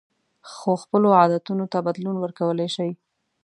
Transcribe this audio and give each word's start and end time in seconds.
خو 0.51 0.71
خپلو 0.83 1.07
عادتونو 1.19 1.65
ته 1.71 1.77
بدلون 1.87 2.15
ورکولی 2.19 2.67
شئ. 2.75 2.91